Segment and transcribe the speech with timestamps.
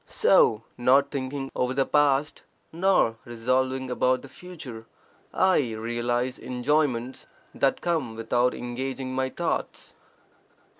[0.07, 2.41] So not thinking over the past,
[2.73, 4.87] nor resolving about the future,
[5.31, 9.93] I realize enjoyments that come without engaging my thoughts.